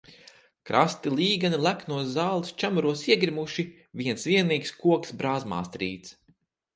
Krasti 0.69 1.11
līgani 1.17 1.57
leknos 1.65 2.07
zāles 2.13 2.49
čemuros 2.63 3.03
iegrimuši, 3.09 3.65
viens 4.01 4.25
vienīgs 4.31 4.73
koks 4.79 5.13
brāzmās 5.21 5.71
trīc. 5.77 6.11